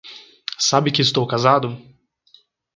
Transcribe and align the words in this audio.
Sabe 0.57 0.91
que 0.91 1.03
estou 1.03 1.27
casado? 1.27 1.69